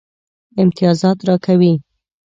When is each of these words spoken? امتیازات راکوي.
امتیازات 0.61 1.17
راکوي. 1.27 1.73